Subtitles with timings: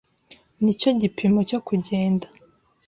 [0.63, 2.27] Nicyo gipimo cyo kugenda.